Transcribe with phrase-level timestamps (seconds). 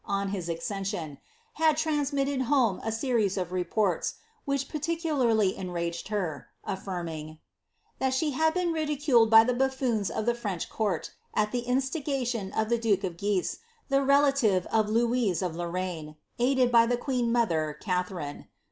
[0.07, 1.17] on his acces 00,
[1.53, 7.37] had transmitted home a series of reports, which particularly en fed her; affirming,
[8.01, 12.51] ^that she had been ridiculed by the buffoons of le French court, at the instigation
[12.53, 13.59] of the duke of Guise,
[13.89, 18.47] the relative r Looise of Lorraine, aided by the queen mother, Catherine.